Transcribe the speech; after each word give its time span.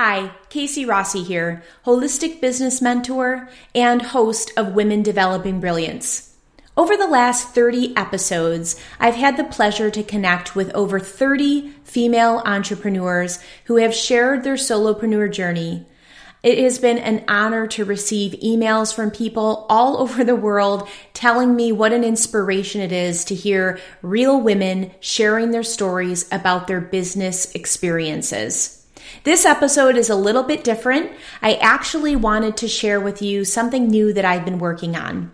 Hi, 0.00 0.30
Casey 0.48 0.84
Rossi 0.84 1.24
here, 1.24 1.64
holistic 1.84 2.40
business 2.40 2.80
mentor 2.80 3.48
and 3.74 4.00
host 4.00 4.52
of 4.56 4.76
Women 4.76 5.02
Developing 5.02 5.58
Brilliance. 5.58 6.36
Over 6.76 6.96
the 6.96 7.08
last 7.08 7.48
30 7.48 7.96
episodes, 7.96 8.80
I've 9.00 9.16
had 9.16 9.36
the 9.36 9.42
pleasure 9.42 9.90
to 9.90 10.04
connect 10.04 10.54
with 10.54 10.70
over 10.72 11.00
30 11.00 11.70
female 11.82 12.42
entrepreneurs 12.46 13.40
who 13.64 13.78
have 13.78 13.92
shared 13.92 14.44
their 14.44 14.54
solopreneur 14.54 15.32
journey. 15.32 15.84
It 16.44 16.58
has 16.58 16.78
been 16.78 16.98
an 16.98 17.24
honor 17.26 17.66
to 17.66 17.84
receive 17.84 18.38
emails 18.40 18.94
from 18.94 19.10
people 19.10 19.66
all 19.68 19.96
over 20.00 20.22
the 20.22 20.36
world 20.36 20.88
telling 21.12 21.56
me 21.56 21.72
what 21.72 21.92
an 21.92 22.04
inspiration 22.04 22.82
it 22.82 22.92
is 22.92 23.24
to 23.24 23.34
hear 23.34 23.80
real 24.02 24.40
women 24.40 24.92
sharing 25.00 25.50
their 25.50 25.64
stories 25.64 26.28
about 26.30 26.68
their 26.68 26.80
business 26.80 27.52
experiences. 27.56 28.77
This 29.24 29.44
episode 29.44 29.96
is 29.96 30.10
a 30.10 30.14
little 30.14 30.42
bit 30.42 30.64
different. 30.64 31.12
I 31.42 31.54
actually 31.54 32.16
wanted 32.16 32.56
to 32.58 32.68
share 32.68 33.00
with 33.00 33.22
you 33.22 33.44
something 33.44 33.88
new 33.88 34.12
that 34.12 34.24
I've 34.24 34.44
been 34.44 34.58
working 34.58 34.96
on. 34.96 35.32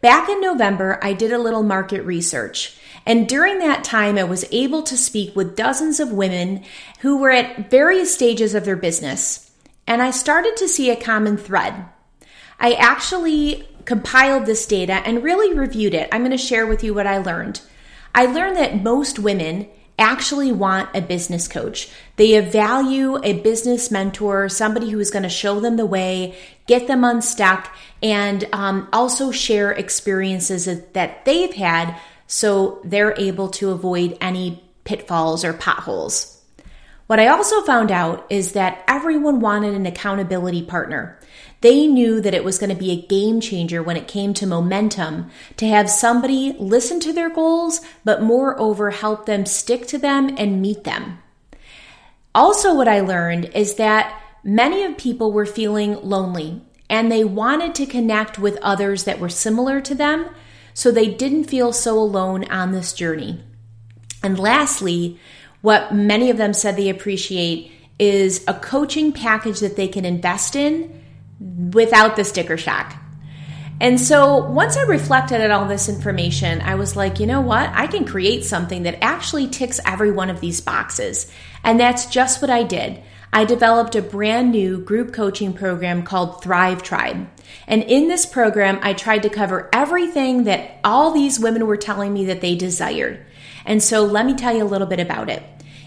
Back 0.00 0.28
in 0.28 0.40
November, 0.40 1.00
I 1.02 1.12
did 1.12 1.32
a 1.32 1.38
little 1.38 1.62
market 1.62 2.02
research. 2.02 2.78
And 3.04 3.28
during 3.28 3.58
that 3.58 3.84
time, 3.84 4.16
I 4.16 4.24
was 4.24 4.44
able 4.52 4.82
to 4.84 4.96
speak 4.96 5.34
with 5.34 5.56
dozens 5.56 5.98
of 5.98 6.12
women 6.12 6.64
who 7.00 7.18
were 7.18 7.30
at 7.30 7.70
various 7.70 8.14
stages 8.14 8.54
of 8.54 8.64
their 8.64 8.76
business. 8.76 9.50
And 9.86 10.02
I 10.02 10.10
started 10.10 10.56
to 10.58 10.68
see 10.68 10.90
a 10.90 10.96
common 10.96 11.36
thread. 11.36 11.86
I 12.60 12.74
actually 12.74 13.68
compiled 13.86 14.46
this 14.46 14.66
data 14.66 14.94
and 15.04 15.22
really 15.22 15.58
reviewed 15.58 15.94
it. 15.94 16.08
I'm 16.12 16.20
going 16.20 16.30
to 16.30 16.38
share 16.38 16.66
with 16.66 16.84
you 16.84 16.92
what 16.92 17.06
I 17.06 17.18
learned. 17.18 17.60
I 18.14 18.26
learned 18.26 18.56
that 18.56 18.82
most 18.82 19.18
women 19.18 19.68
actually 19.98 20.52
want 20.52 20.88
a 20.94 21.00
business 21.00 21.48
coach. 21.48 21.88
They 22.16 22.38
value 22.40 23.18
a 23.22 23.40
business 23.40 23.90
mentor, 23.90 24.48
somebody 24.48 24.90
who 24.90 25.00
is 25.00 25.10
going 25.10 25.24
to 25.24 25.28
show 25.28 25.60
them 25.60 25.76
the 25.76 25.86
way, 25.86 26.36
get 26.66 26.86
them 26.86 27.04
unstuck, 27.04 27.74
and 28.02 28.48
um, 28.52 28.88
also 28.92 29.30
share 29.30 29.72
experiences 29.72 30.66
that 30.92 31.24
they've 31.24 31.54
had 31.54 31.98
so 32.28 32.80
they're 32.84 33.18
able 33.18 33.48
to 33.48 33.70
avoid 33.70 34.16
any 34.20 34.62
pitfalls 34.84 35.44
or 35.44 35.52
potholes. 35.52 36.37
What 37.08 37.18
I 37.18 37.28
also 37.28 37.62
found 37.62 37.90
out 37.90 38.26
is 38.28 38.52
that 38.52 38.84
everyone 38.86 39.40
wanted 39.40 39.72
an 39.72 39.86
accountability 39.86 40.62
partner. 40.62 41.18
They 41.62 41.86
knew 41.86 42.20
that 42.20 42.34
it 42.34 42.44
was 42.44 42.58
going 42.58 42.68
to 42.68 42.76
be 42.76 42.90
a 42.90 43.06
game 43.06 43.40
changer 43.40 43.82
when 43.82 43.96
it 43.96 44.06
came 44.06 44.34
to 44.34 44.46
momentum 44.46 45.30
to 45.56 45.66
have 45.66 45.88
somebody 45.88 46.54
listen 46.58 47.00
to 47.00 47.14
their 47.14 47.30
goals, 47.30 47.80
but 48.04 48.22
moreover, 48.22 48.90
help 48.90 49.24
them 49.24 49.46
stick 49.46 49.86
to 49.86 49.96
them 49.96 50.34
and 50.36 50.60
meet 50.60 50.84
them. 50.84 51.18
Also, 52.34 52.74
what 52.74 52.88
I 52.88 53.00
learned 53.00 53.46
is 53.54 53.76
that 53.76 54.22
many 54.44 54.84
of 54.84 54.98
people 54.98 55.32
were 55.32 55.46
feeling 55.46 55.94
lonely 56.02 56.60
and 56.90 57.10
they 57.10 57.24
wanted 57.24 57.74
to 57.76 57.86
connect 57.86 58.38
with 58.38 58.58
others 58.60 59.04
that 59.04 59.18
were 59.18 59.30
similar 59.30 59.80
to 59.80 59.94
them 59.94 60.28
so 60.74 60.90
they 60.90 61.08
didn't 61.08 61.44
feel 61.44 61.72
so 61.72 61.98
alone 61.98 62.44
on 62.50 62.72
this 62.72 62.92
journey. 62.92 63.42
And 64.22 64.38
lastly, 64.38 65.18
what 65.60 65.94
many 65.94 66.30
of 66.30 66.36
them 66.36 66.52
said 66.52 66.76
they 66.76 66.88
appreciate 66.88 67.72
is 67.98 68.44
a 68.46 68.54
coaching 68.54 69.12
package 69.12 69.60
that 69.60 69.76
they 69.76 69.88
can 69.88 70.04
invest 70.04 70.54
in 70.56 71.02
without 71.72 72.16
the 72.16 72.24
sticker 72.24 72.56
shock. 72.56 72.94
And 73.80 74.00
so 74.00 74.44
once 74.44 74.76
I 74.76 74.82
reflected 74.82 75.40
on 75.40 75.50
all 75.52 75.66
this 75.66 75.88
information, 75.88 76.60
I 76.62 76.74
was 76.74 76.96
like, 76.96 77.20
you 77.20 77.26
know 77.26 77.40
what? 77.40 77.70
I 77.72 77.86
can 77.86 78.04
create 78.04 78.44
something 78.44 78.82
that 78.84 79.04
actually 79.04 79.46
ticks 79.48 79.78
every 79.84 80.10
one 80.10 80.30
of 80.30 80.40
these 80.40 80.60
boxes. 80.60 81.30
And 81.62 81.78
that's 81.78 82.06
just 82.06 82.42
what 82.42 82.50
I 82.50 82.64
did. 82.64 83.00
I 83.32 83.44
developed 83.44 83.94
a 83.94 84.02
brand 84.02 84.50
new 84.50 84.78
group 84.78 85.12
coaching 85.12 85.52
program 85.52 86.02
called 86.02 86.42
Thrive 86.42 86.82
Tribe. 86.82 87.28
And 87.68 87.82
in 87.84 88.08
this 88.08 88.26
program, 88.26 88.80
I 88.82 88.94
tried 88.94 89.22
to 89.24 89.30
cover 89.30 89.68
everything 89.72 90.44
that 90.44 90.80
all 90.82 91.12
these 91.12 91.38
women 91.38 91.66
were 91.66 91.76
telling 91.76 92.12
me 92.12 92.26
that 92.26 92.40
they 92.40 92.56
desired. 92.56 93.24
And 93.68 93.82
so 93.82 94.02
let 94.04 94.26
me 94.26 94.34
tell 94.34 94.56
you 94.56 94.64
a 94.64 94.66
little 94.66 94.86
bit 94.86 94.98
about 94.98 95.28
it. 95.28 95.42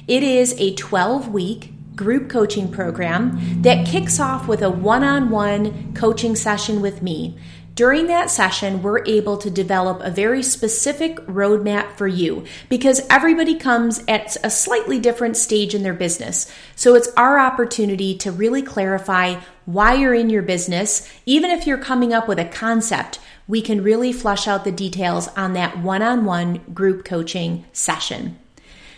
It 0.08 0.24
is 0.24 0.56
a 0.58 0.76
12 0.76 1.28
week 1.30 1.74
group 1.96 2.30
coaching 2.30 2.72
program 2.72 3.62
that 3.64 3.86
kicks 3.86 4.20
off 4.20 4.48
with 4.48 4.62
a 4.62 4.70
one 4.70 5.04
on 5.04 5.30
one 5.30 5.94
coaching 5.94 6.36
session 6.36 6.80
with 6.80 7.02
me. 7.02 7.38
During 7.74 8.08
that 8.08 8.30
session, 8.30 8.84
we're 8.84 9.04
able 9.06 9.38
to 9.38 9.50
develop 9.50 10.02
a 10.02 10.12
very 10.12 10.44
specific 10.44 11.16
roadmap 11.26 11.94
for 11.94 12.08
you 12.08 12.46
because 12.70 13.02
everybody 13.10 13.56
comes 13.56 14.04
at 14.08 14.38
a 14.44 14.50
slightly 14.50 15.00
different 15.00 15.38
stage 15.38 15.74
in 15.74 15.82
their 15.82 15.94
business. 15.94 16.52
So 16.76 16.96
it's 16.96 17.08
our 17.16 17.40
opportunity 17.40 18.16
to 18.20 18.32
really 18.32 18.62
clarify 18.62 19.40
why 19.66 19.94
you're 19.94 20.14
in 20.14 20.30
your 20.30 20.42
business. 20.44 21.12
Even 21.26 21.50
if 21.50 21.66
you're 21.66 21.78
coming 21.78 22.14
up 22.14 22.28
with 22.28 22.40
a 22.40 22.46
concept, 22.46 23.20
we 23.52 23.62
can 23.62 23.84
really 23.84 24.14
flush 24.14 24.48
out 24.48 24.64
the 24.64 24.72
details 24.72 25.28
on 25.36 25.52
that 25.52 25.78
one 25.78 26.02
on 26.02 26.24
one 26.24 26.62
group 26.74 27.04
coaching 27.04 27.66
session. 27.74 28.40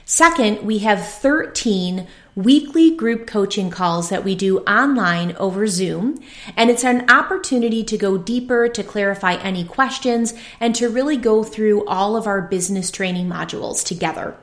Second, 0.05 0.61
we 0.61 0.77
have 0.77 1.07
13 1.07 2.07
weekly 2.35 2.95
group 2.95 3.25
coaching 3.25 3.71
calls 3.71 4.09
that 4.09 4.23
we 4.23 4.35
do 4.35 4.59
online 4.59 5.35
over 5.37 5.65
Zoom. 5.65 6.21
And 6.55 6.69
it's 6.69 6.83
an 6.83 7.09
opportunity 7.09 7.83
to 7.83 7.97
go 7.97 8.15
deeper, 8.19 8.67
to 8.69 8.83
clarify 8.83 9.37
any 9.37 9.63
questions, 9.63 10.35
and 10.59 10.75
to 10.75 10.87
really 10.87 11.17
go 11.17 11.43
through 11.43 11.83
all 11.87 12.15
of 12.15 12.27
our 12.27 12.41
business 12.41 12.91
training 12.91 13.27
modules 13.27 13.83
together. 13.83 14.37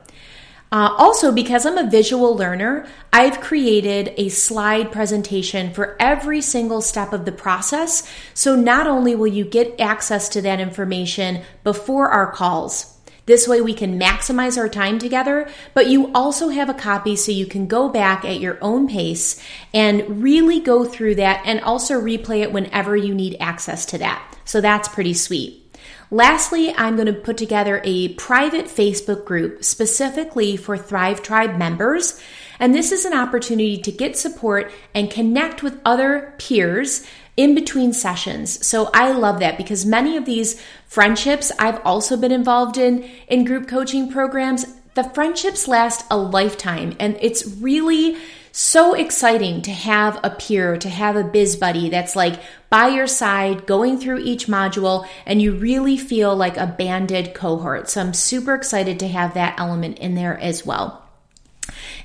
Uh, 0.73 0.95
also, 0.97 1.33
because 1.33 1.65
I'm 1.65 1.77
a 1.77 1.89
visual 1.89 2.35
learner, 2.35 2.87
I've 3.11 3.41
created 3.41 4.13
a 4.15 4.29
slide 4.29 4.89
presentation 4.89 5.73
for 5.73 5.97
every 5.99 6.39
single 6.39 6.81
step 6.81 7.11
of 7.11 7.25
the 7.25 7.33
process. 7.33 8.09
So 8.33 8.55
not 8.55 8.87
only 8.87 9.13
will 9.13 9.27
you 9.27 9.43
get 9.43 9.81
access 9.81 10.29
to 10.29 10.41
that 10.43 10.61
information 10.61 11.41
before 11.65 12.09
our 12.09 12.31
calls, 12.31 12.97
this 13.25 13.47
way 13.47 13.61
we 13.61 13.73
can 13.73 13.99
maximize 13.99 14.57
our 14.57 14.69
time 14.69 14.97
together, 14.97 15.49
but 15.73 15.87
you 15.87 16.11
also 16.13 16.49
have 16.49 16.69
a 16.69 16.73
copy 16.73 17.15
so 17.17 17.31
you 17.31 17.45
can 17.45 17.67
go 17.67 17.89
back 17.89 18.23
at 18.23 18.39
your 18.39 18.57
own 18.61 18.87
pace 18.87 19.43
and 19.73 20.23
really 20.23 20.59
go 20.59 20.85
through 20.85 21.15
that 21.15 21.43
and 21.45 21.59
also 21.61 21.99
replay 21.99 22.41
it 22.41 22.53
whenever 22.53 22.95
you 22.95 23.13
need 23.13 23.35
access 23.39 23.85
to 23.87 23.97
that. 23.97 24.37
So 24.45 24.61
that's 24.61 24.87
pretty 24.87 25.13
sweet. 25.13 25.60
Lastly, 26.09 26.73
I'm 26.75 26.95
going 26.95 27.07
to 27.07 27.13
put 27.13 27.37
together 27.37 27.81
a 27.83 28.09
private 28.15 28.65
Facebook 28.65 29.25
group 29.25 29.63
specifically 29.63 30.57
for 30.57 30.77
Thrive 30.77 31.23
Tribe 31.23 31.57
members. 31.57 32.21
And 32.59 32.75
this 32.75 32.91
is 32.91 33.05
an 33.05 33.13
opportunity 33.13 33.77
to 33.77 33.91
get 33.91 34.17
support 34.17 34.71
and 34.93 35.09
connect 35.09 35.63
with 35.63 35.79
other 35.85 36.33
peers 36.37 37.07
in 37.37 37.55
between 37.55 37.93
sessions. 37.93 38.65
So 38.65 38.89
I 38.93 39.11
love 39.11 39.39
that 39.39 39.57
because 39.57 39.85
many 39.85 40.17
of 40.17 40.25
these 40.25 40.61
friendships 40.85 41.51
I've 41.57 41.79
also 41.85 42.17
been 42.17 42.31
involved 42.31 42.77
in 42.77 43.09
in 43.27 43.45
group 43.45 43.67
coaching 43.67 44.11
programs. 44.11 44.65
The 44.95 45.05
friendships 45.05 45.67
last 45.67 46.05
a 46.11 46.17
lifetime 46.17 46.95
and 46.99 47.17
it's 47.21 47.47
really 47.47 48.17
so 48.51 48.93
exciting 48.93 49.61
to 49.61 49.71
have 49.71 50.19
a 50.23 50.29
peer, 50.29 50.77
to 50.77 50.89
have 50.89 51.15
a 51.15 51.23
biz 51.23 51.55
buddy 51.55 51.89
that's 51.89 52.15
like 52.15 52.39
by 52.69 52.87
your 52.87 53.07
side 53.07 53.65
going 53.65 53.97
through 53.97 54.19
each 54.19 54.47
module 54.47 55.07
and 55.25 55.41
you 55.41 55.53
really 55.53 55.97
feel 55.97 56.35
like 56.35 56.57
a 56.57 56.67
banded 56.67 57.33
cohort. 57.33 57.89
So 57.89 58.01
I'm 58.01 58.13
super 58.13 58.53
excited 58.53 58.99
to 58.99 59.07
have 59.07 59.33
that 59.33 59.59
element 59.59 59.99
in 59.99 60.15
there 60.15 60.37
as 60.37 60.65
well. 60.65 61.07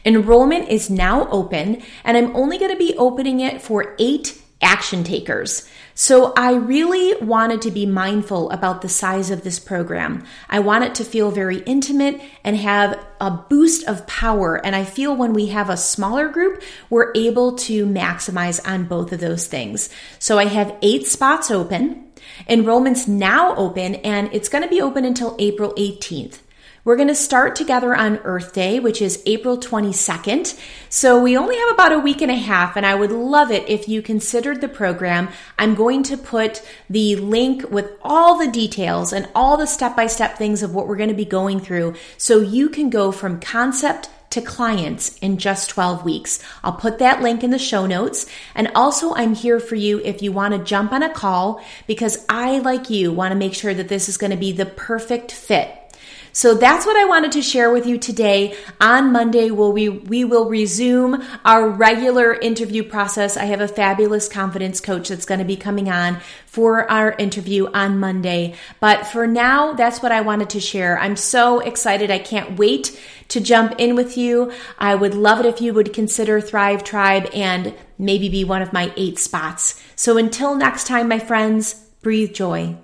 Enrollment 0.04 0.68
is 0.68 0.88
now 0.88 1.28
open 1.30 1.82
and 2.04 2.16
I'm 2.16 2.34
only 2.36 2.58
going 2.58 2.70
to 2.70 2.78
be 2.78 2.94
opening 2.96 3.40
it 3.40 3.60
for 3.60 3.96
eight 3.98 4.40
action 4.62 5.04
takers. 5.04 5.68
So 5.94 6.32
I 6.36 6.54
really 6.54 7.14
wanted 7.22 7.62
to 7.62 7.70
be 7.70 7.84
mindful 7.86 8.50
about 8.50 8.82
the 8.82 8.88
size 8.88 9.30
of 9.30 9.42
this 9.42 9.58
program. 9.58 10.24
I 10.48 10.60
want 10.60 10.84
it 10.84 10.94
to 10.96 11.04
feel 11.04 11.30
very 11.30 11.58
intimate 11.60 12.20
and 12.42 12.56
have 12.56 13.04
a 13.20 13.30
boost 13.30 13.86
of 13.86 14.06
power. 14.06 14.56
And 14.64 14.74
I 14.74 14.84
feel 14.84 15.14
when 15.14 15.34
we 15.34 15.46
have 15.46 15.68
a 15.68 15.76
smaller 15.76 16.28
group, 16.28 16.62
we're 16.90 17.12
able 17.14 17.56
to 17.56 17.86
maximize 17.86 18.66
on 18.66 18.84
both 18.84 19.12
of 19.12 19.20
those 19.20 19.46
things. 19.46 19.90
So 20.18 20.38
I 20.38 20.46
have 20.46 20.76
eight 20.82 21.06
spots 21.06 21.50
open. 21.50 22.04
Enrollment's 22.48 23.06
now 23.06 23.54
open 23.56 23.96
and 23.96 24.30
it's 24.32 24.48
going 24.48 24.64
to 24.64 24.70
be 24.70 24.80
open 24.80 25.04
until 25.04 25.36
April 25.38 25.72
18th. 25.74 26.38
We're 26.86 26.94
going 26.94 27.08
to 27.08 27.16
start 27.16 27.56
together 27.56 27.96
on 27.96 28.18
Earth 28.18 28.52
Day, 28.52 28.78
which 28.78 29.02
is 29.02 29.20
April 29.26 29.58
22nd. 29.58 30.56
So 30.88 31.20
we 31.20 31.36
only 31.36 31.56
have 31.56 31.70
about 31.72 31.90
a 31.90 31.98
week 31.98 32.22
and 32.22 32.30
a 32.30 32.36
half, 32.36 32.76
and 32.76 32.86
I 32.86 32.94
would 32.94 33.10
love 33.10 33.50
it 33.50 33.68
if 33.68 33.88
you 33.88 34.02
considered 34.02 34.60
the 34.60 34.68
program. 34.68 35.28
I'm 35.58 35.74
going 35.74 36.04
to 36.04 36.16
put 36.16 36.62
the 36.88 37.16
link 37.16 37.68
with 37.72 37.90
all 38.02 38.38
the 38.38 38.46
details 38.46 39.12
and 39.12 39.28
all 39.34 39.56
the 39.56 39.66
step 39.66 39.96
by 39.96 40.06
step 40.06 40.38
things 40.38 40.62
of 40.62 40.76
what 40.76 40.86
we're 40.86 40.94
going 40.94 41.08
to 41.08 41.16
be 41.16 41.24
going 41.24 41.58
through 41.58 41.96
so 42.18 42.38
you 42.38 42.68
can 42.68 42.88
go 42.88 43.10
from 43.10 43.40
concept 43.40 44.08
to 44.30 44.40
clients 44.40 45.18
in 45.18 45.38
just 45.38 45.70
12 45.70 46.04
weeks. 46.04 46.38
I'll 46.62 46.74
put 46.74 47.00
that 47.00 47.20
link 47.20 47.42
in 47.42 47.50
the 47.50 47.58
show 47.58 47.86
notes. 47.86 48.26
And 48.54 48.70
also, 48.76 49.12
I'm 49.12 49.34
here 49.34 49.58
for 49.58 49.74
you 49.74 50.00
if 50.04 50.22
you 50.22 50.30
want 50.30 50.54
to 50.54 50.62
jump 50.62 50.92
on 50.92 51.02
a 51.02 51.12
call 51.12 51.64
because 51.88 52.24
I, 52.28 52.60
like 52.60 52.90
you, 52.90 53.10
want 53.10 53.32
to 53.32 53.36
make 53.36 53.54
sure 53.54 53.74
that 53.74 53.88
this 53.88 54.08
is 54.08 54.18
going 54.18 54.30
to 54.30 54.36
be 54.36 54.52
the 54.52 54.66
perfect 54.66 55.32
fit 55.32 55.82
So 56.32 56.54
that's 56.54 56.84
what 56.84 56.96
I 56.96 57.06
wanted 57.06 57.32
to 57.32 57.42
share 57.42 57.70
with 57.70 57.86
you 57.86 57.96
today. 57.96 58.54
On 58.78 59.10
Monday, 59.10 59.50
will 59.50 59.72
we, 59.72 59.88
we 59.88 60.22
will 60.22 60.50
resume 60.50 61.24
our 61.46 61.66
regular 61.66 62.34
interview 62.34 62.82
process. 62.82 63.38
I 63.38 63.46
have 63.46 63.62
a 63.62 63.68
fabulous 63.68 64.28
confidence 64.28 64.80
coach 64.80 65.08
that's 65.08 65.24
going 65.24 65.38
to 65.38 65.46
be 65.46 65.56
coming 65.56 65.88
on 65.88 66.20
for 66.44 66.90
our 66.90 67.12
interview 67.12 67.68
on 67.72 67.98
Monday. 67.98 68.54
But 68.80 69.06
for 69.06 69.26
now, 69.26 69.72
that's 69.72 70.02
what 70.02 70.12
I 70.12 70.20
wanted 70.20 70.50
to 70.50 70.60
share. 70.60 70.98
I'm 70.98 71.16
so 71.16 71.60
excited. 71.60 72.10
I 72.10 72.18
can't 72.18 72.58
wait 72.58 73.00
to 73.28 73.40
jump 73.40 73.74
in 73.78 73.94
with 73.94 74.16
you. 74.16 74.52
I 74.78 74.94
would 74.94 75.14
love 75.14 75.40
it 75.40 75.46
if 75.46 75.60
you 75.60 75.72
would 75.74 75.94
consider 75.94 76.40
Thrive 76.40 76.84
Tribe 76.84 77.30
and 77.32 77.74
maybe 77.98 78.28
be 78.28 78.44
one 78.44 78.62
of 78.62 78.72
my 78.72 78.92
eight 78.96 79.18
spots. 79.18 79.82
So 79.96 80.18
until 80.18 80.54
next 80.54 80.86
time, 80.86 81.08
my 81.08 81.18
friends, 81.18 81.74
breathe 82.02 82.34
joy. 82.34 82.76